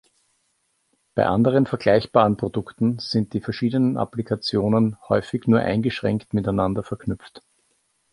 Bei 1.13 1.27
anderen 1.27 1.67
vergleichbaren 1.67 2.35
Produkten 2.35 2.97
sind 2.97 3.33
die 3.33 3.39
verschiedenen 3.39 3.97
Applikationen 3.99 4.97
häufig 5.09 5.45
nur 5.45 5.59
eingeschränkt 5.59 6.33
miteinander 6.33 6.81
verknüpft. 6.81 7.43